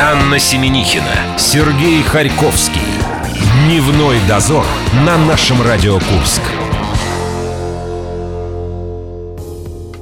[0.00, 2.80] Анна Семенихина, Сергей Харьковский.
[3.64, 4.66] Дневной дозор
[5.06, 6.42] на нашем Радио Курск.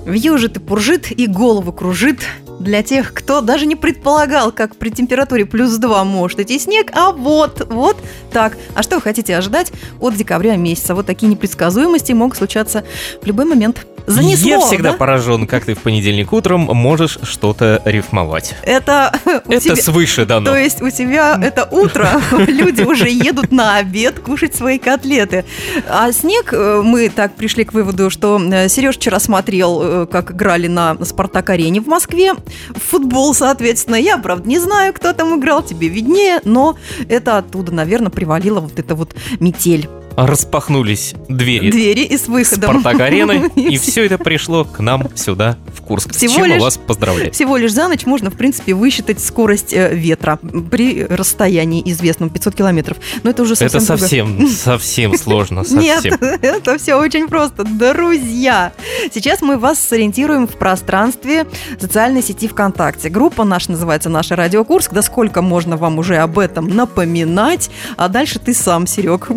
[0.07, 2.27] Вьюжит и пуржит, и голову кружит
[2.61, 7.11] для тех, кто даже не предполагал, как при температуре плюс 2 может идти снег, а
[7.13, 7.97] вот, вот
[8.31, 8.57] так.
[8.75, 10.95] А что вы хотите ожидать от декабря месяца?
[10.95, 12.85] Вот такие непредсказуемости могут случаться
[13.23, 13.87] в любой момент.
[14.05, 14.97] Занесло, Я всегда да?
[14.97, 18.57] поражен, как ты в понедельник утром можешь что-то рифмовать.
[18.63, 20.47] Это, Это тебя- свыше дано.
[20.51, 22.09] То есть у тебя это утро,
[22.49, 25.45] люди уже едут на обед кушать свои котлеты.
[25.89, 30.67] А снег, э, мы так пришли к выводу, что Сереж вчера смотрел, э, как играли
[30.67, 32.35] на Спартак-арене в Москве.
[32.75, 33.97] Футбол, соответственно.
[33.97, 36.77] Я, правда, не знаю, кто там играл, тебе виднее, но
[37.09, 39.89] это оттуда, наверное, привалила вот эта вот метель.
[40.17, 42.81] Распахнулись двери Двери и с выходом.
[42.81, 46.13] Спартак-арены, и все это пришло к нам сюда, в Курск.
[46.15, 47.33] Всего С чем мы лишь- вас поздравляем.
[47.33, 50.39] Всего лишь за ночь можно, в принципе, высчитать скорость э, ветра
[50.71, 52.97] при расстоянии известном 500 километров.
[53.23, 53.99] Но это уже совсем Это другое.
[53.99, 56.05] совсем, совсем сложно, Нет,
[56.43, 57.65] это все очень просто.
[57.65, 58.73] Друзья,
[59.13, 61.47] сейчас мы вас сориентируем в пространстве
[61.81, 63.09] социальной сети ВКонтакте.
[63.09, 64.93] Группа наша называется «Наша Радио Курск».
[64.93, 67.71] Да сколько можно вам уже об этом напоминать?
[67.97, 69.29] А дальше ты сам, Серег,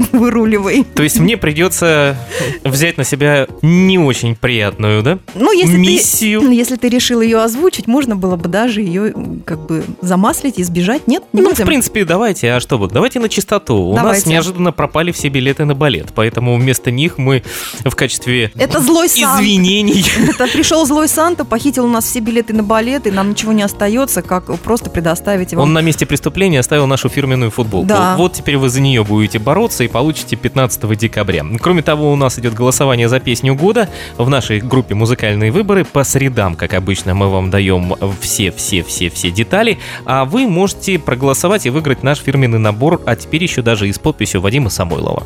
[0.66, 0.86] выруливай.
[0.96, 2.18] То есть мне придется
[2.64, 5.20] взять на себя не очень приятную, да?
[5.36, 6.42] Ну, если Миссию.
[6.42, 9.14] ты, если ты решил ее озвучить, можно было бы даже ее
[9.46, 11.08] как бы замаслить, избежать.
[11.08, 11.64] Нет, не Ну, будем?
[11.64, 13.76] в принципе, давайте, а что вот, давайте на чистоту.
[13.76, 14.30] У нас Давайте.
[14.30, 17.44] неожиданно пропали все билеты на балет, поэтому вместо них мы
[17.84, 22.64] в качестве Это злой извинений Это пришел злой Санта, похитил у нас все билеты на
[22.64, 25.62] балет, и нам ничего не остается, как просто предоставить его.
[25.62, 27.88] Он на месте преступления оставил нашу фирменную футболку.
[27.88, 28.16] Да.
[28.18, 30.55] Вот теперь вы за нее будете бороться и получите 15
[30.96, 31.46] декабря.
[31.60, 35.86] Кроме того, у нас идет голосование за песню года в нашей группе «Музыкальные выборы».
[35.86, 42.04] По средам, как обычно, мы вам даем все-все-все-все детали, а вы можете проголосовать и выиграть
[42.04, 45.26] наш фирменный набор, а теперь еще даже и с подписью Вадима Самойлова.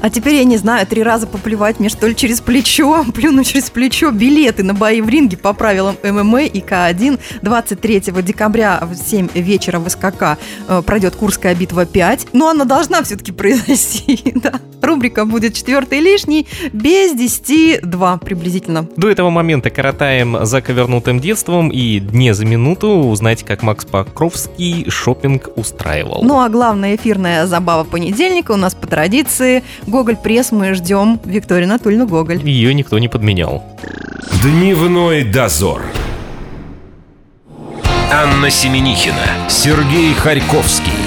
[0.00, 3.70] А теперь, я не знаю, три раза поплевать мне, что ли, через плечо, плюнуть через
[3.70, 9.28] плечо, билеты на бои в ринге по правилам ММА и К1 23 декабря в 7
[9.34, 10.38] вечера в СКК
[10.68, 12.28] э, пройдет Курская битва 5.
[12.32, 14.60] Но она должна все-таки произойти, да.
[14.82, 18.86] Рубрика будет четвертый лишний, без 10-2 приблизительно.
[18.96, 24.88] До этого момента коротаем за ковернутым детством и дне за минуту узнаете, как Макс Покровский
[24.90, 26.22] шопинг устраивал.
[26.22, 30.52] Ну а главная эфирная забава понедельника у нас по традиции Гоголь Пресс.
[30.52, 32.46] Мы ждем Викторию Анатольевну Гоголь.
[32.46, 33.64] Ее никто не подменял.
[34.42, 35.82] Дневной дозор.
[38.12, 41.03] Анна Семенихина, Сергей Харьковский.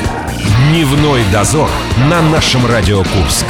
[0.47, 1.69] Дневной дозор
[2.09, 3.46] на нашем Радио Курск.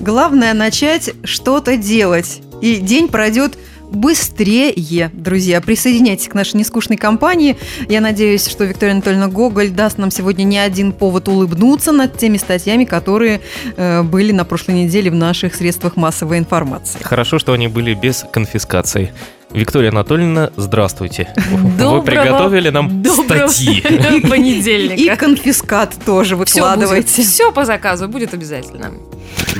[0.00, 2.40] Главное начать что-то делать.
[2.60, 3.56] И день пройдет
[3.90, 5.60] быстрее, друзья.
[5.60, 7.56] Присоединяйтесь к нашей нескучной компании.
[7.88, 12.38] Я надеюсь, что Виктория Анатольевна Гоголь даст нам сегодня не один повод улыбнуться над теми
[12.38, 13.40] статьями, которые
[13.76, 16.98] э, были на прошлой неделе в наших средствах массовой информации.
[17.02, 19.12] Хорошо, что они были без конфискации.
[19.56, 21.32] Виктория Анатольевна, здравствуйте.
[21.50, 23.80] Вы Доброго- приготовили нам доброго статьи.
[24.28, 25.14] понедельника.
[25.14, 27.22] И конфискат тоже выкладывайте.
[27.22, 28.92] Все по заказу, будет обязательно.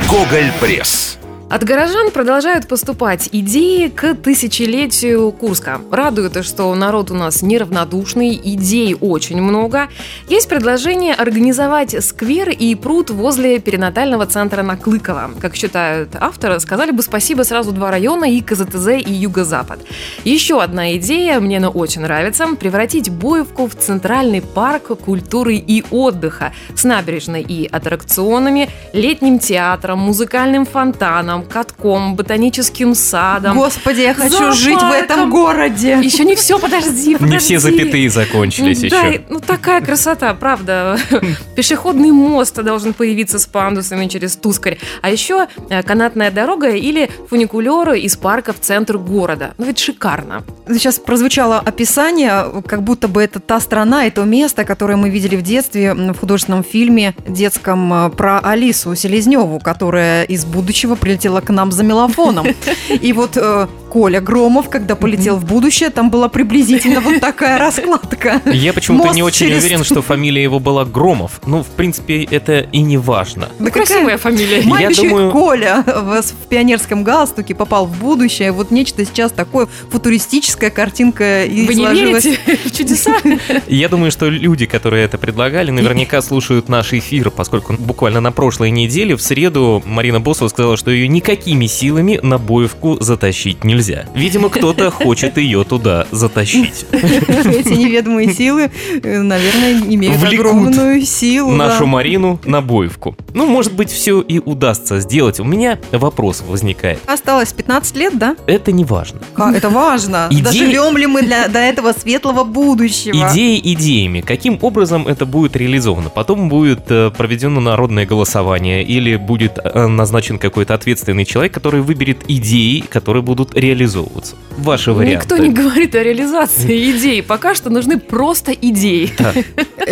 [0.09, 1.19] Гоголь Пресс.
[1.49, 5.81] От горожан продолжают поступать идеи к тысячелетию Курска.
[5.93, 9.89] Радует, что народ у нас неравнодушный, идей очень много.
[10.29, 15.31] Есть предложение организовать сквер и пруд возле перинатального центра на Клыково.
[15.41, 19.79] Как считают авторы, сказали бы спасибо сразу два района и КЗТЗ, и Юго-Запад.
[20.25, 26.53] Еще одна идея, мне она очень нравится, превратить Боевку в центральный парк культуры и отдыха
[26.75, 33.57] с набережной и аттракционами, летним театром, музыкальным фонтаном, катком, ботаническим садом.
[33.57, 35.31] Господи, я хочу жить в этом Зоопарком.
[35.31, 35.99] городе.
[36.03, 37.33] Еще не все, подожди, подожди.
[37.35, 39.23] Не все запятые закончились Да, еще.
[39.29, 40.99] ну такая красота, правда.
[41.57, 44.79] Пешеходный мост должен появиться с пандусами через Тускарь.
[45.03, 49.55] А еще э, канатная дорога или фуникулер из парка в центр города.
[49.59, 50.45] Ну ведь шикарно.
[50.69, 55.37] Сейчас прозвучало описание, как будто бы это та страна и то место, которое мы видели
[55.37, 61.51] в детстве в художественном фильме детском э, про Алису Селезневу, которая из будущего прилетела к
[61.51, 62.47] нам за мелофоном.
[62.89, 63.67] И вот э,
[63.97, 68.43] Коля Громов, когда полетел в будущее, там была приблизительно вот такая раскладка.
[68.45, 71.41] Я почему-то не очень через- уверен, что фамилия его была Громов.
[71.47, 73.49] Ну, в принципе, это и не важно.
[73.59, 74.61] Ну, красивая фамилия.
[74.61, 78.53] Я Мальчик думаю- Коля в, в пионерском галстуке попал в будущее.
[78.53, 82.25] Вот нечто сейчас такое футуристическая картинка и Вы не сложилась.
[82.27, 83.15] верите в чудеса?
[83.67, 88.71] Я думаю, что люди, которые это предлагали, наверняка слушают наш эфир, поскольку буквально на прошлой
[88.73, 93.86] неделе, в среду, Марина Босова сказала, что ее никакими силами на боевку затащить нельзя.
[93.87, 94.07] Нельзя.
[94.15, 96.87] Видимо, кто-то хочет ее туда затащить.
[96.93, 98.71] Эти неведомые силы,
[99.03, 101.51] э, наверное, имеют Влекут огромную силу.
[101.51, 101.57] да.
[101.69, 103.17] Нашу Марину на боевку.
[103.35, 105.41] Ну, может быть, все и удастся сделать.
[105.41, 106.99] У меня вопрос возникает.
[107.07, 108.37] Осталось 15 лет, да?
[108.47, 109.21] Это не важно.
[109.35, 109.55] Как?
[109.57, 110.29] Это важно.
[110.31, 113.31] Идеи- Доживем ли мы для, до этого светлого будущего?
[113.33, 114.21] Идеи идеями.
[114.21, 116.09] Каким образом это будет реализовано?
[116.11, 122.19] Потом будет э, проведено народное голосование или будет э, назначен какой-то ответственный человек, который выберет
[122.29, 124.37] идеи, которые будут реализовываться.
[124.57, 125.17] Ваши варианты.
[125.17, 127.23] Никто не говорит о реализации идей.
[127.23, 129.13] Пока что нужны просто идеи.
[129.19, 129.33] Да.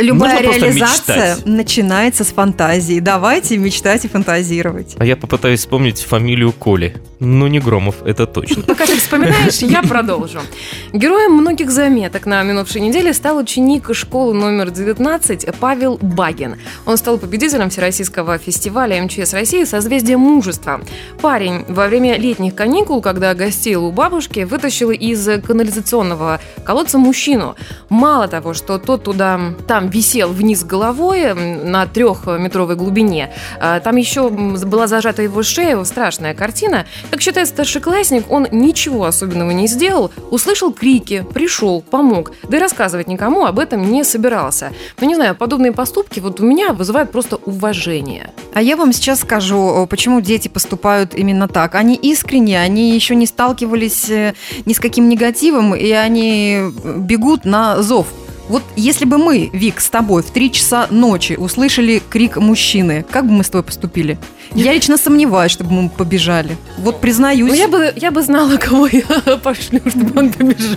[0.00, 3.00] Любая Нужно реализация начинается с фантазии.
[3.00, 4.96] Давайте мечтать и фантазировать.
[4.98, 6.96] А я попытаюсь вспомнить фамилию Коли.
[7.20, 8.62] Ну, не Громов, это точно.
[8.62, 10.40] Пока ты вспоминаешь, я продолжу.
[10.92, 16.56] Героем многих заметок на минувшей неделе стал ученик школы номер 19 Павел Багин.
[16.86, 20.80] Он стал победителем Всероссийского фестиваля МЧС России «Созвездие мужества».
[21.20, 27.56] Парень во время летних каникул, когда гостил у бабушки, вытащил из канализационного колодца мужчину.
[27.88, 34.28] Мало того, что тот туда там висел вниз головой на трехметровой глубине, а, там еще
[34.28, 36.86] была зажата его шея, страшная картина.
[37.10, 43.08] Как считает старшеклассник, он ничего особенного не сделал, услышал крики, пришел, помог, да и рассказывать
[43.08, 44.72] никому об этом не собирался.
[45.00, 48.30] Ну, не знаю, подобные поступки вот у меня вызывают просто уважение.
[48.54, 51.74] А я вам сейчас скажу, почему дети поступают именно так.
[51.74, 54.34] Они искренне, они еще не сталкивались э,
[54.66, 56.58] ни с каким негативом, и они
[56.96, 58.06] бегут на зов.
[58.48, 63.26] Вот если бы мы, Вик, с тобой в 3 часа ночи услышали крик мужчины, как
[63.26, 64.18] бы мы с тобой поступили?
[64.54, 66.56] Я лично сомневаюсь, чтобы мы побежали.
[66.78, 67.48] Вот признаюсь.
[67.48, 70.76] Ну, я бы, я бы знала, кого я пошлю, чтобы он побежал.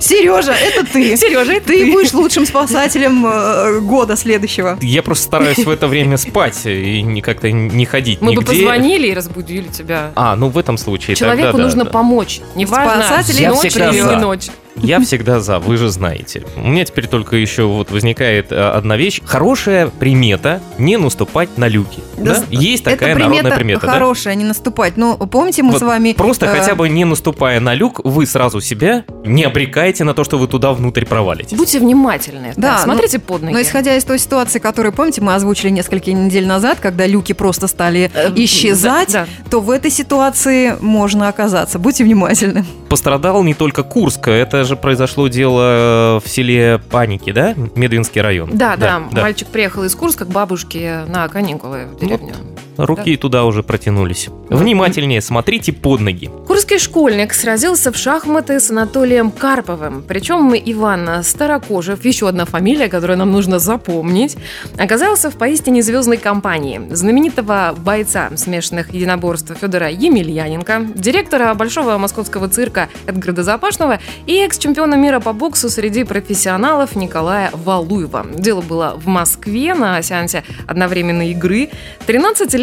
[0.00, 1.16] Сережа, это ты.
[1.16, 4.78] Сережа, это Ты будешь лучшим спасателем э, года следующего.
[4.80, 8.46] Я просто стараюсь в это время спать и не- как-то не ходить Мы бы нигде.
[8.52, 10.12] позвонили и разбудили тебя.
[10.14, 11.90] А, ну в этом случае Человеку тогда да, нужно да.
[11.90, 12.40] помочь.
[12.54, 14.46] Неважно, Спасатели Я ночь или ночь.
[14.82, 16.44] Я всегда за, вы же знаете.
[16.56, 19.20] У меня теперь только еще вот возникает э, одна вещь.
[19.24, 22.00] Хорошая примета не наступать на люки.
[22.16, 22.42] Да, Да?
[22.50, 23.86] Есть такая это народная примета примета.
[23.86, 23.92] да?
[23.92, 24.96] хорошая, не наступать.
[24.96, 26.12] Но помните, мы Вот с вами...
[26.12, 30.24] Просто э, хотя бы не наступая на люк, вы сразу себя не обрекаете на то,
[30.24, 31.56] что вы туда внутрь провалитесь.
[31.56, 32.52] Будьте внимательны.
[32.56, 33.52] Да, Да, смотрите под ноги.
[33.52, 37.66] Но исходя из той ситуации, которую, помните, мы озвучили несколько недель назад, когда люки просто
[37.66, 41.78] стали Э, исчезать, да, то в этой ситуации можно оказаться.
[41.78, 42.64] Будьте внимательны.
[42.88, 47.54] Пострадал не только Курск, это же произошло дело э, в селе Паники, да?
[47.74, 48.50] Медвинский район.
[48.52, 52.34] Да, да, мальчик приехал из Курска к бабушке на каникулы в деревню.
[52.76, 54.28] Руки туда уже протянулись.
[54.50, 56.30] Внимательнее смотрите под ноги.
[56.46, 60.04] Курский школьник сразился в шахматы с Анатолием Карповым.
[60.06, 64.36] Причем Иван Старокожев, еще одна фамилия, которую нам нужно запомнить,
[64.78, 72.88] оказался в поистине звездной компании знаменитого бойца смешанных единоборств Федора Емельяненко, директора Большого московского цирка
[73.06, 78.26] Эдгарда Запашного и экс-чемпиона мира по боксу среди профессионалов Николая Валуева.
[78.34, 81.70] Дело было в Москве на сеансе одновременной игры.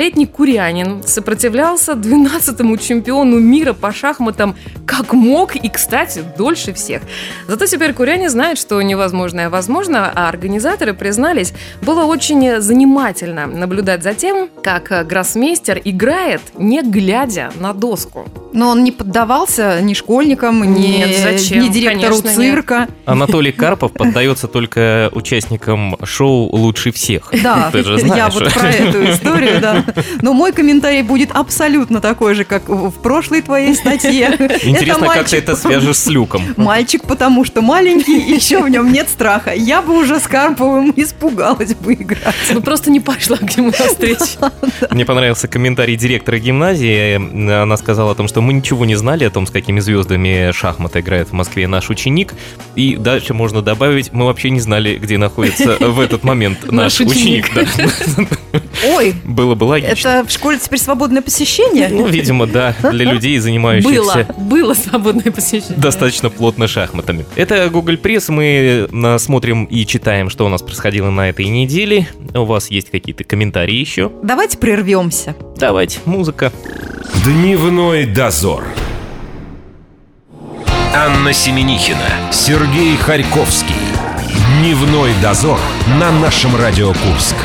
[0.04, 4.56] 13-летний курянин сопротивлялся 12-му чемпиону мира по шахматам
[4.86, 7.02] как мог и, кстати, дольше всех.
[7.48, 14.14] Зато теперь куряне знают, что невозможное возможно, а организаторы признались, было очень занимательно наблюдать за
[14.14, 18.28] тем, как э, гроссмейстер играет, не глядя на доску.
[18.52, 21.64] Но он не поддавался ни школьникам, ни, Нет, зачем?
[21.64, 22.36] ни директору Конечно, нет.
[22.36, 22.88] цирка.
[23.06, 27.32] Анатолий Карпов поддается только участникам шоу «Лучше всех».
[27.42, 29.84] Да, Ты же я вот про эту историю, да.
[30.22, 34.36] Но мой комментарий будет абсолютно такой же, как в прошлой твоей статье.
[34.64, 36.54] Интересно, как ты это свяжешь с люком.
[36.58, 39.54] Мальчик, потому что маленький, еще в нем нет страха.
[39.54, 42.36] Я бы уже с Карповым испугалась бы играть.
[42.52, 44.52] Ну просто не пошла к нему навстречу.
[44.90, 47.16] Мне понравился комментарий директора гимназии.
[47.62, 51.00] Она сказала о том, что мы ничего не знали о том, с какими звездами шахматы
[51.00, 52.34] играет в Москве наш ученик.
[52.76, 57.52] И дальше можно добавить, мы вообще не знали, где находится в этот момент наш ученик.
[58.86, 60.08] Ой, Было бы логично.
[60.10, 61.90] это в школе теперь свободное посещение?
[61.90, 65.78] Ну, видимо, да, для людей, Было, занимающихся было свободное посещение.
[65.78, 67.26] достаточно плотно шахматами.
[67.36, 68.30] Это Google Пресс.
[68.30, 68.88] Мы
[69.20, 72.08] смотрим и читаем, что у нас происходило на этой неделе.
[72.34, 74.12] У вас есть какие-то комментарии еще?
[74.24, 75.36] Давайте прервемся.
[75.58, 76.52] Давайте, музыка.
[77.24, 78.64] Дневной дозор.
[80.96, 83.76] Анна Семенихина, Сергей Харьковский.
[84.60, 85.60] Дневной дозор
[86.00, 87.36] на нашем Радио Курск.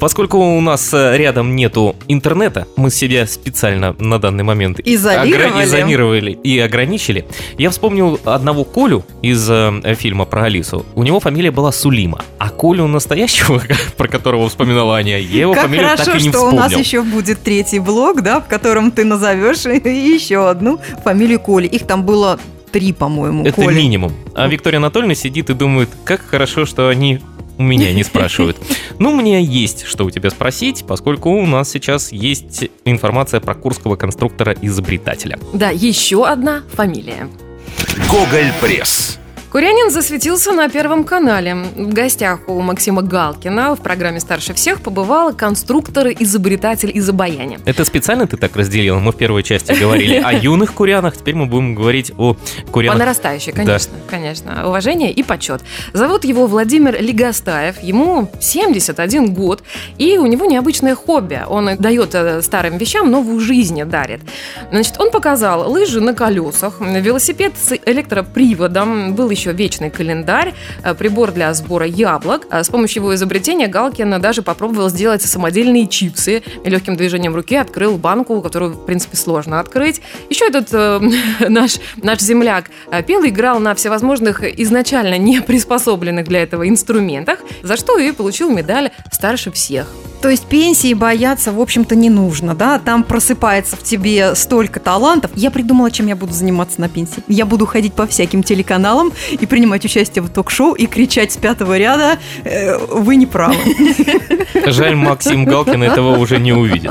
[0.00, 5.64] Поскольку у нас э, рядом нету интернета, мы себя специально на данный момент Изолировали.
[5.64, 7.26] изолировали и ограничили.
[7.58, 10.86] Я вспомнил одного Колю из э, фильма про Алису.
[10.94, 12.22] У него фамилия была Сулима.
[12.38, 13.62] А Колю настоящего,
[13.98, 16.60] про которого вспоминала Аня, я его как фамилию хорошо, так и не что у вспомнил.
[16.60, 21.66] нас еще будет третий блок, да, в котором ты назовешь еще одну фамилию Коли.
[21.66, 22.40] Их там было
[22.72, 23.74] три, по-моему, Это Коли.
[23.74, 24.14] минимум.
[24.34, 27.20] А Виктория Анатольевна сидит и думает, как хорошо, что они
[27.60, 28.56] у меня не спрашивают.
[28.98, 33.96] Ну, мне есть что у тебя спросить, поскольку у нас сейчас есть информация про курского
[33.96, 35.38] конструктора-изобретателя.
[35.52, 37.28] Да, еще одна фамилия.
[38.08, 39.19] Гоголь Пресс.
[39.50, 41.56] Курянин засветился на Первом канале.
[41.74, 47.58] В гостях у Максима Галкина в программе «Старше всех» побывал конструктор-изобретатель из обаяния.
[47.64, 49.00] Это специально ты так разделила?
[49.00, 52.98] Мы в первой части говорили о юных курянах, теперь мы будем говорить о По курянах.
[52.98, 54.68] нарастающей, конечно, конечно.
[54.68, 55.62] Уважение и почет.
[55.92, 59.64] Зовут его Владимир Легостаев, ему 71 год,
[59.98, 61.40] и у него необычное хобби.
[61.48, 64.20] Он дает э, старым вещам новую жизнь дарит.
[64.70, 71.32] Значит, он показал лыжи на колесах, велосипед с электроприводом, был еще вечный календарь, э, прибор
[71.32, 72.46] для сбора яблок.
[72.50, 76.42] А С помощью его изобретения Галкин даже попробовал сделать самодельные чипсы.
[76.64, 80.00] Легким движением руки открыл банку, которую, в принципе, сложно открыть.
[80.28, 81.00] Еще этот э,
[81.48, 87.40] наш, наш земляк э, пел и играл на всевозможных изначально не приспособленных для этого инструментах,
[87.62, 89.88] за что и получил медаль старше всех.
[90.20, 92.78] То есть пенсии бояться, в общем-то, не нужно, да?
[92.78, 95.30] Там просыпается в тебе столько талантов.
[95.34, 97.22] Я придумала, чем я буду заниматься на пенсии.
[97.28, 101.78] Я буду ходить по всяким телеканалам и принимать участие в ток-шоу и кричать с пятого
[101.78, 103.56] ряда «Э, «Вы не правы».
[104.66, 106.90] Жаль, Максим Галкин этого уже не увидит.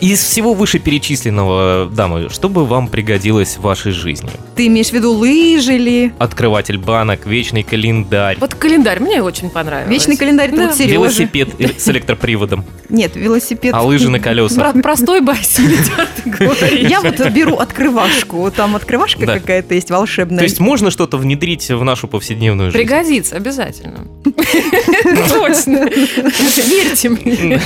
[0.00, 4.30] Из всего вышеперечисленного, дамы, что бы вам пригодилось в вашей жизни?
[4.56, 6.12] Ты имеешь в виду лыжи ли?
[6.18, 9.90] Открыватель банок, вечный календарь, Вот календарь мне очень понравился.
[9.90, 10.66] Вечный календарь Да.
[10.68, 10.92] вот Сережа.
[10.94, 12.53] велосипед с электроприводом,
[12.88, 13.74] Нет, велосипед.
[13.74, 14.72] а лыжи на колесах.
[14.72, 15.20] Про- простой
[16.24, 16.90] говоришь.
[16.90, 18.50] Я вот беру открывашку.
[18.50, 20.38] Там открывашка какая-то есть волшебная.
[20.38, 22.86] То есть можно что-то внедрить в нашу повседневную жизнь?
[22.86, 24.06] Пригодится обязательно.
[25.28, 25.88] Точно.
[25.88, 27.60] Верьте мне.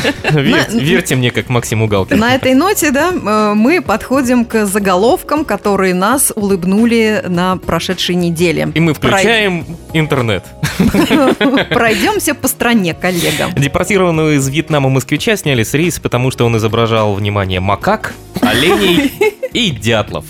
[0.72, 2.20] Верьте, мне, как Максиму Галкину.
[2.20, 8.70] На этой ноте, да, э, мы подходим к заголовкам, которые нас улыбнули на прошедшей неделе.
[8.74, 10.44] И мы включаем интернет.
[11.70, 13.50] Пройдемся по стране, коллега.
[13.56, 19.12] Депортированного из Вьетнама москвича сняли с рейса, потому что он изображал, внимание, макак, оленей
[19.52, 20.24] и дятлов.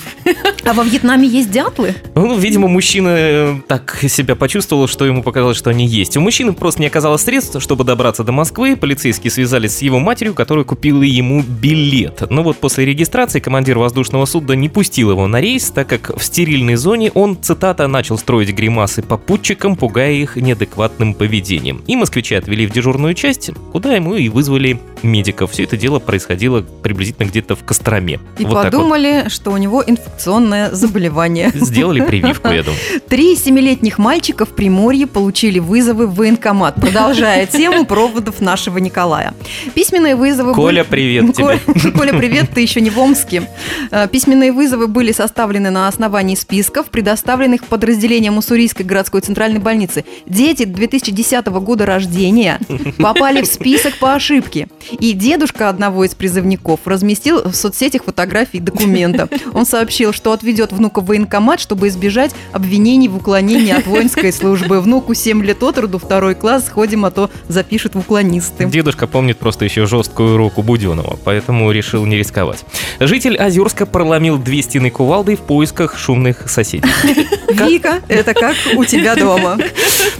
[0.65, 1.95] А во Вьетнаме есть дятлы?
[2.15, 6.17] Ну, видимо, мужчина э, так себя почувствовал, что ему показалось, что они есть.
[6.17, 8.77] У мужчины просто не оказалось средств, чтобы добраться до Москвы.
[8.77, 12.31] Полицейские связались с его матерью, которая купила ему билет.
[12.31, 16.23] Но вот после регистрации командир воздушного судна не пустил его на рейс, так как в
[16.23, 21.83] стерильной зоне он, цитата, начал строить гримасы попутчикам, пугая их неадекватным поведением.
[21.87, 25.53] И москвичи отвели в дежурную часть, куда ему и вызвали медиков.
[25.53, 28.21] Все это дело происходило приблизительно где-то в Костроме.
[28.39, 28.73] И Вот так
[29.09, 31.51] подумали, что у него инфекционное заболевание.
[31.55, 32.81] Сделали прививку, я думаю.
[33.09, 39.35] Три семилетних мальчика в Приморье получили вызовы в военкомат, продолжая тему проводов нашего Николая.
[39.75, 41.59] Письменные вызовы Коля, привет тебе.
[41.93, 43.49] Коля, привет, ты еще не в Омске.
[43.91, 50.05] Э, Письменные вызовы были составлены на основании списков, предоставленных подразделением Уссурийской городской центральной больницы.
[50.27, 52.59] Дети 2010 года рождения
[52.99, 54.69] попали в список по ошибке.
[54.99, 58.59] И дедушка одного из призывников разместил в соцсетях фотографии
[58.99, 59.29] документа.
[59.55, 64.81] Он сообщил, что отведет внука в военкомат, чтобы избежать обвинений в уклонении от воинской службы.
[64.81, 68.67] Внуку 7 лет от роду, второй класс, сходим, а то запишут в уклонисты.
[68.67, 72.65] Дедушка помнит просто еще жесткую руку Буденова, поэтому решил не рисковать.
[73.01, 76.89] Житель Озерска проломил две стены кувалдой в поисках шумных соседей.
[77.49, 79.59] Вика, это как у тебя дома.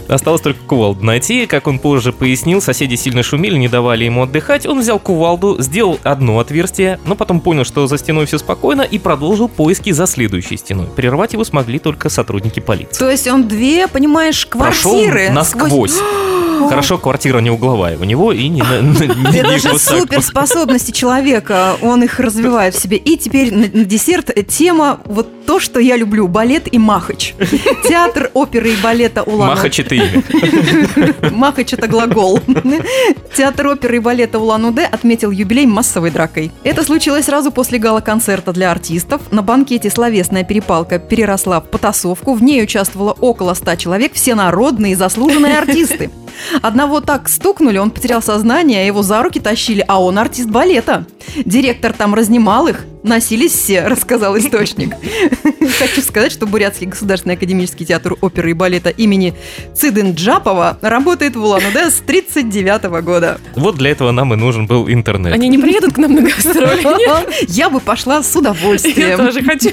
[0.07, 1.45] Осталось только кувалду найти.
[1.45, 4.65] Как он позже пояснил, соседи сильно шумели, не давали ему отдыхать.
[4.65, 8.99] Он взял кувалду, сделал одно отверстие, но потом понял, что за стеной все спокойно и
[8.99, 10.87] продолжил поиски за следующей стеной.
[10.95, 12.99] Прервать его смогли только сотрудники полиции.
[12.99, 15.99] То есть он две, понимаешь, Прошел квартиры насквозь.
[16.67, 18.61] Хорошо, квартира не угловая у него и не,
[19.37, 22.97] Это же суперспособности человека, он их развивает в себе.
[22.97, 27.33] И теперь на, на десерт тема вот то, что я люблю, балет и махач.
[27.87, 30.23] Театр оперы и балета Улан Махач это имя.
[31.31, 32.39] Махач это глагол.
[33.35, 36.51] Театр оперы и балета Улан-Удэ отметил юбилей массовой дракой.
[36.63, 39.21] Это случилось сразу после гала-концерта для артистов.
[39.31, 42.33] На банкете словесная перепалка переросла в потасовку.
[42.33, 46.11] В ней участвовало около ста человек, все народные и заслуженные артисты.
[46.61, 51.05] Одного так стукнули, он потерял сознание, а его за руки тащили, а он артист балета.
[51.45, 54.95] Директор там разнимал их, носились все, рассказал источник.
[55.79, 59.33] Хочу сказать, что Бурятский государственный академический театр оперы и балета имени
[59.75, 63.39] Цидынджапова работает в Улан-Удэ с 39 года.
[63.55, 65.33] Вот для этого нам и нужен был интернет.
[65.33, 67.45] Они не приедут к нам на гастроли?
[67.51, 69.17] Я бы пошла с Я удовольствием.
[69.17, 69.71] тоже хочу.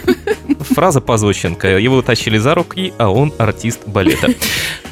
[0.71, 1.79] Фраза Пазощенко.
[1.79, 4.29] Его тащили за руки, а он артист балета.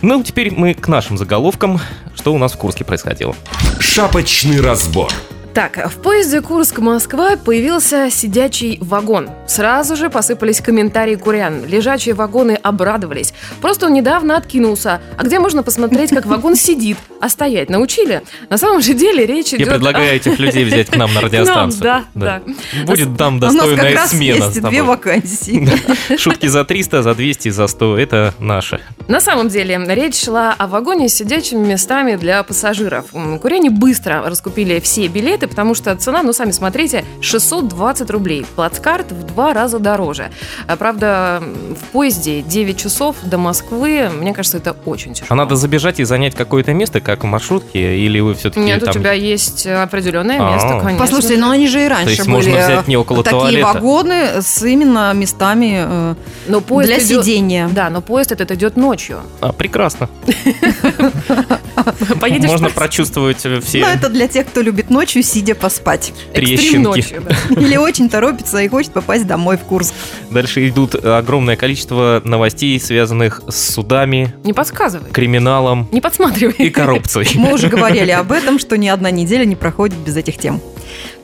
[0.02, 1.80] Ну, теперь мы к нашим заголовкам.
[2.14, 3.34] Что у нас в Курске происходило?
[3.80, 5.10] Шапочный разбор.
[5.54, 9.30] Так, в поезде Курск-Москва появился сидячий вагон.
[9.46, 11.64] Сразу же посыпались комментарии курян.
[11.64, 13.32] Лежачие вагоны обрадовались.
[13.60, 15.00] Просто он недавно откинулся.
[15.16, 16.96] А где можно посмотреть, как вагон сидит?
[17.24, 18.20] А стоять научили?
[18.50, 19.68] На самом же деле речь Я идет...
[19.70, 21.82] предлагаю этих людей взять к нам на радиостанцию.
[21.82, 22.42] да, да.
[22.84, 25.66] Будет там У нас как достойная раз есть две вакансии.
[26.18, 28.78] Шутки за 300, за 200, за 100– это наши.
[29.08, 33.06] На самом деле, речь шла о вагоне с сидячими местами для пассажиров.
[33.40, 38.44] Куряне быстро раскупили все билеты, потому что цена, ну, сами смотрите, 620 рублей.
[38.54, 40.30] Плацкарт в два раза дороже.
[40.66, 45.28] А, Правда, в поезде 9 часов до Москвы, мне кажется, это очень тяжело.
[45.30, 48.86] А надо забежать и занять какое-то место, как в маршрутке, или вы все-таки Нет, у
[48.86, 48.94] там...
[48.94, 50.54] тебя есть определенное А.
[50.54, 50.98] место, конечно.
[50.98, 52.30] Послушайте, ну они же и раньше есть были.
[52.30, 53.66] можно взять не около такие туалета.
[53.66, 56.14] вагоны с именно местами э,
[56.48, 57.68] но поезд для идет- сидения.
[57.72, 59.18] Да, но поезд этот идет ночью.
[59.40, 60.08] А, прекрасно.
[62.20, 66.12] Поедешь Можно прочувствовать все Но это для тех, кто любит ночью сидя поспать.
[66.32, 66.76] экстрим трещинки.
[66.86, 67.60] ночью, да.
[67.60, 69.92] Или очень торопится и хочет попасть домой в Курск.
[70.30, 75.10] Дальше идут огромное количество новостей, связанных с судами, Не подсказывай.
[75.10, 76.54] криминалом Не подсматривай.
[76.58, 77.03] и коррупцией.
[77.34, 80.60] Мы уже говорили об этом, что ни одна неделя не проходит без этих тем.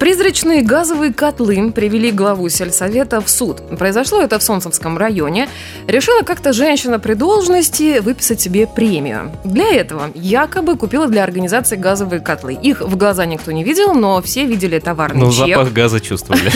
[0.01, 3.61] Призрачные газовые котлы привели главу сельсовета в суд.
[3.79, 5.47] Произошло это в Солнцевском районе.
[5.87, 9.31] Решила как-то женщина при должности выписать себе премию.
[9.45, 12.55] Для этого якобы купила для организации газовые котлы.
[12.55, 15.49] Их в глаза никто не видел, но все видели товарный Ну, чек.
[15.49, 16.51] запах газа чувствовали.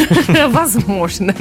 [0.49, 1.35] Возможно.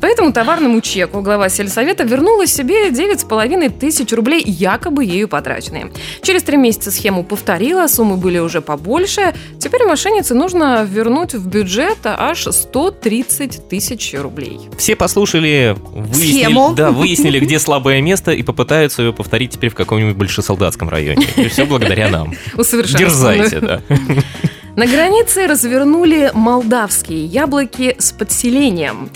[0.00, 5.92] По этому товарному чеку глава сельсовета вернула себе 9,5 тысяч рублей, якобы ею потраченные.
[6.22, 9.34] Через три месяца схему повторила, суммы были уже побольше.
[9.58, 14.60] Теперь мошеннице нужно вернуть в бюджет аж 130 тысяч рублей.
[14.78, 16.74] Все послушали, выяснили, Схему.
[16.74, 21.26] да, выяснили, где слабое место, и попытаются ее повторить теперь в каком-нибудь большесолдатском районе.
[21.36, 22.34] И все благодаря нам.
[22.56, 23.82] Дерзайте, да.
[24.74, 29.10] На границе развернули молдавские яблоки с подселением.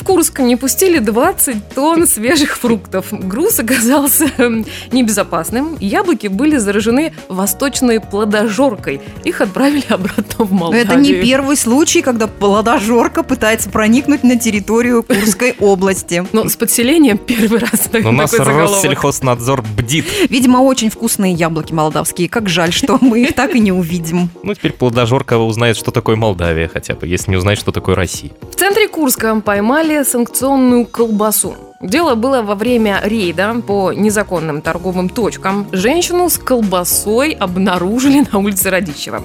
[0.00, 3.08] В Курск не пустили 20 тонн свежих фруктов.
[3.10, 5.76] Груз оказался эм, небезопасным.
[5.78, 9.02] Яблоки были заражены восточной плодожоркой.
[9.24, 10.86] Их отправили обратно в Молдавию.
[10.86, 16.26] Это не первый случай, когда плодожорка пытается проникнуть на территорию Курской области.
[16.32, 18.32] Но с подселением первый раз так- у нас.
[18.32, 20.06] Россельхознадзор бдит.
[20.30, 22.30] Видимо, очень вкусные яблоки молдавские.
[22.30, 24.30] Как жаль, что мы их так и не увидим.
[24.42, 28.32] Ну, теперь плодожорка узнает, что такое Молдавия хотя бы, если не узнает, что такое Россия.
[28.50, 31.69] В центре Курска поймали санкционную колбасу.
[31.82, 35.66] Дело было во время рейда по незаконным торговым точкам.
[35.72, 39.22] Женщину с колбасой обнаружили на улице Радищева.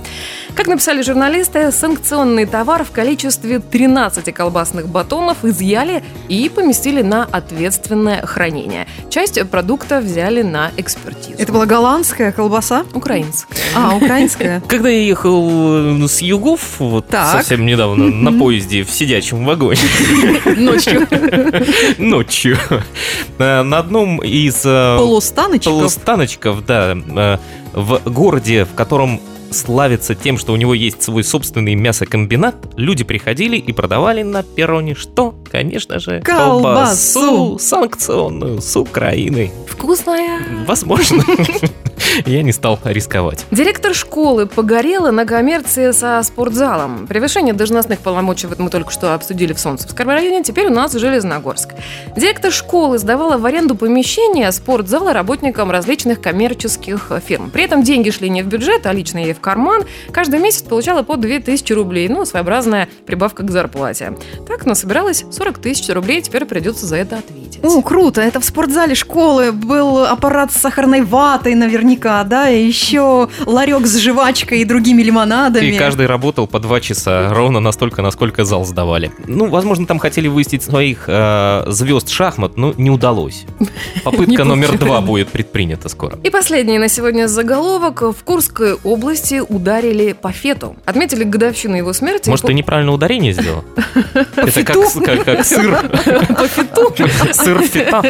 [0.56, 8.26] Как написали журналисты, санкционный товар в количестве 13 колбасных батонов изъяли и поместили на ответственное
[8.26, 8.88] хранение.
[9.10, 11.36] Часть продукта взяли на экспертизу.
[11.38, 12.86] Это была голландская колбаса?
[12.94, 13.58] украинская.
[13.76, 14.62] А, украинская.
[14.70, 17.34] Когда я ехал с югов, вот Так.
[17.34, 19.82] совсем недавно, на поезде в сидячем вагоне,
[20.56, 21.06] Ночью.
[21.98, 22.44] ночью,
[23.39, 25.73] э, на одном из э, Полустаночков.
[25.73, 27.38] полустаночков, да, э,
[27.73, 29.19] в городе, в котором
[29.51, 34.95] славится тем, что у него есть свой собственный мясокомбинат, люди приходили и продавали на перроне
[34.95, 35.36] что?
[35.49, 37.19] Конечно же, Колбасу.
[37.19, 39.51] колбасу санкционную с Украины.
[39.67, 40.41] Вкусная.
[40.67, 41.23] Возможно.
[42.25, 43.45] Я не стал рисковать.
[43.51, 47.08] Директор школы погорела на коммерции со спортзалом.
[47.08, 51.69] Превышение должностных полномочий вот мы только что обсудили в Солнцевском районе, теперь у нас Железногорск.
[52.15, 57.49] Директор школы сдавала в аренду помещения спортзала работникам различных коммерческих фирм.
[57.49, 59.84] При этом деньги шли не в бюджет, а лично ей в карман.
[60.12, 64.13] Каждый месяц получала по 2000 рублей, ну, своеобразная прибавка к зарплате.
[64.47, 67.60] Так насобиралось 40 тысяч рублей, теперь придется за это ответить.
[67.63, 68.21] О, круто!
[68.21, 71.55] Это в спортзале школы был аппарат с сахарной ватой
[71.86, 75.65] наверняка, да, и еще ларек с жвачкой и другими лимонадами.
[75.65, 79.12] И каждый работал по два часа, ровно настолько, насколько зал сдавали.
[79.28, 83.45] Ну, возможно, там хотели выяснить своих э, звезд шахмат, но не удалось.
[84.04, 86.17] Попытка номер два будет предпринята скоро.
[86.24, 88.02] И последний на сегодня заголовок.
[88.02, 90.76] В Курской области ударили по фету.
[90.86, 92.30] Отметили годовщину его смерти.
[92.30, 93.63] Может, ты неправильно ударение сделал?
[94.36, 95.80] Это как, сыр.
[96.36, 96.93] по фету?
[97.32, 98.02] Сыр фета.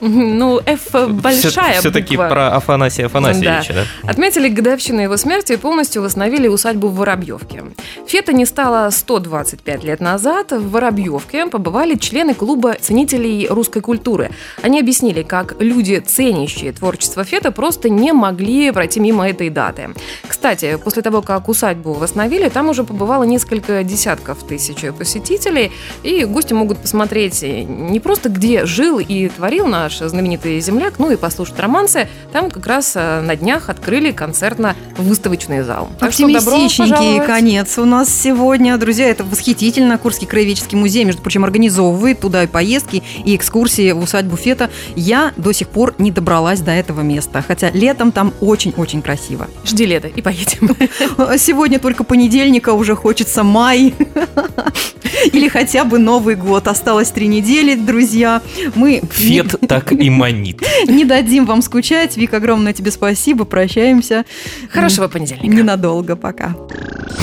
[0.00, 4.10] Ну, F большая Все-таки про Афанасия Афанасьевича, да?
[4.10, 7.62] Отметили годовщину его смерти и полностью восстановили усадьбу в Воробьевке.
[8.06, 10.50] Фета не стало 125 лет назад.
[10.52, 14.30] В Воробьевке побывали члены клуба ценителей русской культуры.
[14.62, 19.90] Они объяснили, как люди, ценящие творчество Фета, просто не могли пройти мимо этой даты.
[20.26, 25.70] Кстати, после того, как усадьбу восстановили, там уже побывало несколько десятков тысяч посетителей,
[26.02, 31.16] и гости могут посмотреть не просто где жил и творил наш знаменитый земляк, ну и
[31.16, 32.08] послушать романсы.
[32.32, 35.90] Там как раз э, на днях открыли концертно-выставочный зал.
[35.98, 37.26] Так что добро Оптимистичненький пожаловать.
[37.26, 38.76] конец у нас сегодня.
[38.76, 39.98] Друзья, это восхитительно.
[39.98, 44.70] Курский краеведческий музей, между прочим, организовывает туда и поездки, и экскурсии в усадьбу Фета.
[44.96, 49.48] Я до сих пор не добралась до этого места, хотя летом там очень-очень красиво.
[49.64, 50.76] Жди лета и поедем.
[51.38, 53.94] Сегодня только понедельника, уже хочется май.
[55.32, 56.68] Или хотя бы Новый год.
[56.68, 58.42] Осталось три недели, друзья.
[58.74, 60.62] Мы Фет так и манит.
[60.88, 62.16] не дадим вам скучать.
[62.16, 63.44] Вик, огромное тебе спасибо.
[63.44, 64.24] Прощаемся.
[64.70, 65.46] Хорошего понедельника.
[65.46, 66.16] Ненадолго.
[66.16, 66.54] Пока.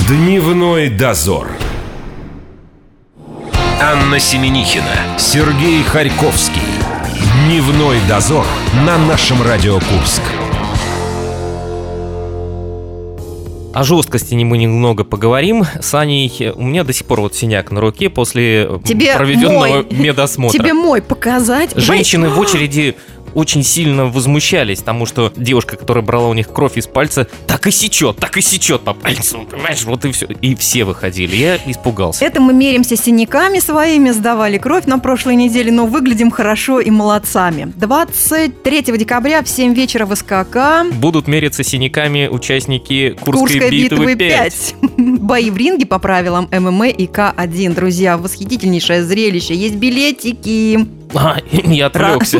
[0.08, 1.48] Дневной дозор.
[3.80, 6.62] Анна Семенихина, Сергей Харьковский.
[7.46, 8.46] Дневной дозор
[8.86, 10.22] на нашем Радио Курск.
[13.72, 15.64] О жесткости мы немного поговорим.
[15.80, 19.86] С Аней у меня до сих пор вот синяк на руке после Тебе проведенного мой.
[19.90, 20.58] медосмотра.
[20.58, 21.72] Тебе мой показать.
[21.76, 22.96] Женщины в очереди
[23.34, 27.70] очень сильно возмущались тому, что девушка, которая брала у них кровь из пальца, так и
[27.70, 30.26] сечет, так и сечет по пальцу, понимаешь, вот и все.
[30.40, 31.36] И все выходили.
[31.36, 32.24] Я испугался.
[32.24, 37.72] Это мы меримся синяками своими, сдавали кровь на прошлой неделе, но выглядим хорошо и молодцами.
[37.76, 40.92] 23 декабря в 7 вечера в СКК.
[40.94, 44.42] Будут мериться синяками участники Курской, Курской битвы, битвы 5.
[44.42, 44.74] 5.
[45.20, 47.74] Бои в ринге по правилам ММА и К1.
[47.74, 49.54] Друзья, восхитительнейшее зрелище.
[49.54, 51.01] Есть билетики.
[51.14, 52.38] А, я отвлекся.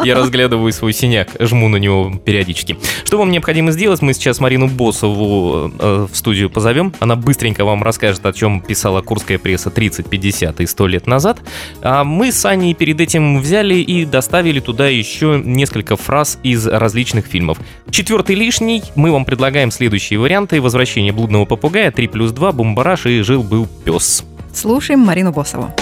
[0.04, 2.78] Я разглядываю свой синяк, жму на него периодически.
[3.04, 4.02] Что вам необходимо сделать?
[4.02, 6.94] Мы сейчас Марину Босову э, в студию позовем.
[7.00, 11.38] Она быстренько вам расскажет, о чем писала курская пресса 30, 50 и 100 лет назад.
[11.82, 17.26] А мы с Аней перед этим взяли и доставили туда еще несколько фраз из различных
[17.26, 17.58] фильмов.
[17.90, 18.82] Четвертый лишний.
[18.94, 20.60] Мы вам предлагаем следующие варианты.
[20.60, 24.24] «Возвращение блудного попугая», «3 плюс 2», «Бумбараш» и «Жил-был пес».
[24.52, 25.72] Слушаем Марину Босову.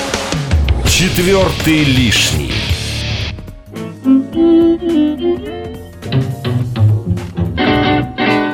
[0.89, 2.51] Четвертый лишний.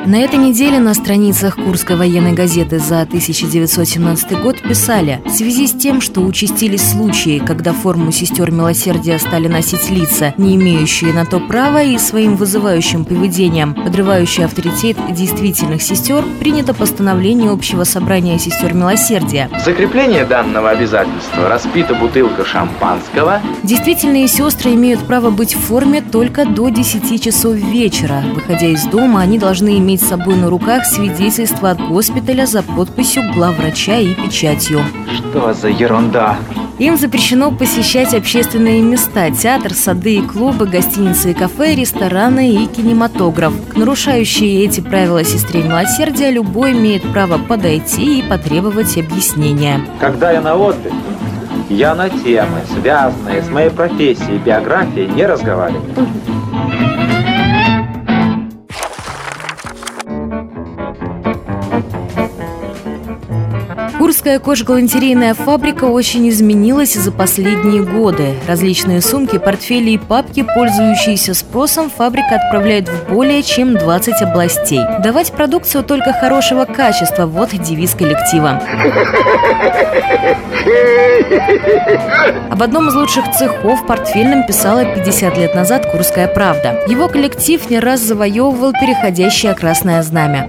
[0.07, 5.73] На этой неделе на страницах Курской военной газеты за 1917 год писали В связи с
[5.73, 11.41] тем, что участились случаи, когда форму сестер милосердия стали носить лица, не имеющие на то
[11.41, 19.49] права и своим вызывающим поведением, подрывающие авторитет действительных сестер, принято постановление Общего собрания сестер милосердия.
[19.59, 26.45] В закрепление данного обязательства распита бутылка шампанского, Действительные сестры имеют право быть в форме только
[26.45, 28.23] до 10 часов вечера.
[28.35, 33.23] Выходя из дома, они должны иметь с собой на руках свидетельство от госпиталя за подписью
[33.35, 34.81] главврача и печатью.
[35.15, 36.37] Что за ерунда?
[36.79, 43.53] Им запрещено посещать общественные места– театр, сады и клубы, гостиницы и кафе, рестораны и кинематограф.
[43.73, 49.81] К нарушающей эти правила сестре милосердия любой имеет право подойти и потребовать объяснения.
[50.01, 50.95] Когда я на отдыхе,
[51.69, 55.83] я на темы, связанные с моей профессией и биографией, не разговариваю.
[64.25, 68.33] Курская кожгалантерейная фабрика очень изменилась за последние годы.
[68.49, 74.81] Различные сумки, портфели и папки, пользующиеся спросом, фабрика отправляет в более чем 20 областей.
[75.03, 78.63] Давать продукцию только хорошего качества– вот девиз коллектива.
[82.51, 86.81] Об одном из лучших цехов портфельном писала 50 лет назад «Курская правда».
[86.89, 90.49] Его коллектив не раз завоевывал переходящее красное знамя.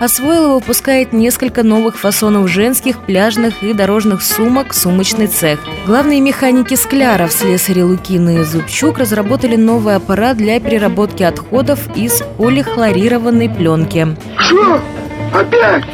[0.00, 5.60] Освоил и выпускает несколько новых фасонов женских, пляжных и дорожных сумок «Сумочный цех».
[5.86, 13.48] Главные механики Скляров, слесари Лукины и Зубчук разработали новый аппарат для переработки отходов из полихлорированной
[13.48, 14.16] пленки.
[14.38, 14.80] Что?
[15.32, 15.84] Опять?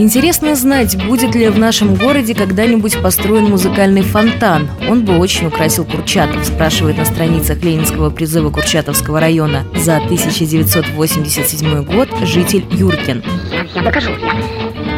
[0.00, 4.66] Интересно знать, будет ли в нашем городе когда-нибудь построен музыкальный фонтан.
[4.88, 9.66] Он бы очень украсил Курчатов, спрашивает на страницах Ленинского призыва Курчатовского района.
[9.76, 13.22] За 1987 год житель Юркин.
[13.74, 14.08] Я покажу,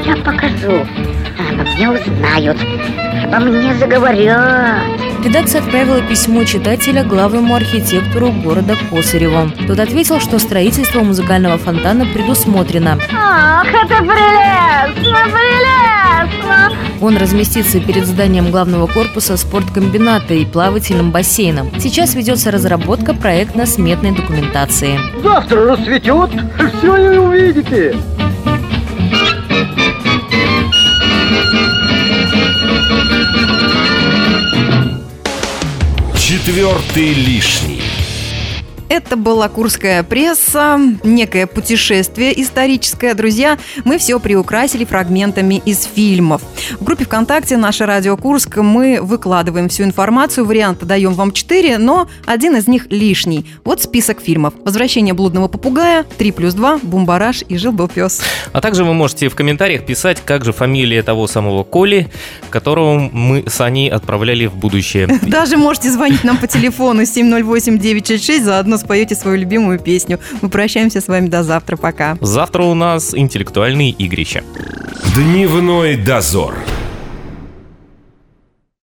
[0.04, 0.86] я, я покажу.
[1.50, 2.58] Обо мне узнают,
[3.32, 4.91] обо мне заговорят.
[5.24, 9.50] Редакция отправила письмо читателя главному архитектору города Косареву.
[9.68, 12.98] Тот ответил, что строительство музыкального фонтана предусмотрено.
[13.14, 16.72] Ах, это прелестно, прелестно!
[17.00, 21.70] Он разместится перед зданием главного корпуса спорткомбината и плавательным бассейном.
[21.78, 24.98] Сейчас ведется разработка проектно-сметной документации.
[25.22, 26.30] Завтра расцветет,
[26.80, 27.96] все и увидите.
[36.62, 37.71] Четвертый лишний.
[38.94, 43.14] Это была Курская пресса, некое путешествие историческое.
[43.14, 46.42] Друзья, мы все приукрасили фрагментами из фильмов.
[46.78, 50.44] В группе ВКонтакте «Наша радио Курск» мы выкладываем всю информацию.
[50.44, 53.46] Варианты даем вам четыре, но один из них лишний.
[53.64, 54.52] Вот список фильмов.
[54.62, 58.20] «Возвращение блудного попугая», «3 плюс 2», «Бумбараш» и «Жил-был пес».
[58.52, 62.10] А также вы можете в комментариях писать, как же фамилия того самого Коли,
[62.50, 65.06] которого мы с Аней отправляли в будущее.
[65.22, 70.18] Даже можете звонить нам по телефону 708-966, заодно споете свою любимую песню.
[70.42, 71.76] Мы прощаемся с вами до завтра.
[71.76, 72.18] Пока.
[72.20, 74.42] Завтра у нас интеллектуальные игрища.
[75.14, 76.54] Дневной дозор.